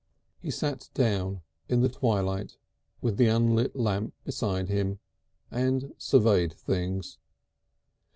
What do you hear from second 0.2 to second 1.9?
He sat down in the